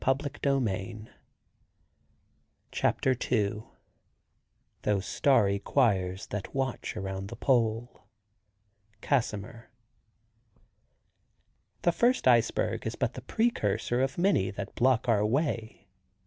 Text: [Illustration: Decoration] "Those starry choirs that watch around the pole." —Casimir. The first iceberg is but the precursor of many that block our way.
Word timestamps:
[Illustration: 0.03 1.09
Decoration] 2.73 3.63
"Those 4.81 5.05
starry 5.05 5.59
choirs 5.59 6.25
that 6.29 6.55
watch 6.55 6.97
around 6.97 7.27
the 7.27 7.35
pole." 7.35 8.07
—Casimir. 9.01 9.69
The 11.83 11.91
first 11.91 12.27
iceberg 12.27 12.87
is 12.87 12.95
but 12.95 13.13
the 13.13 13.21
precursor 13.21 14.01
of 14.01 14.17
many 14.17 14.49
that 14.49 14.73
block 14.73 15.07
our 15.07 15.23
way. 15.23 15.85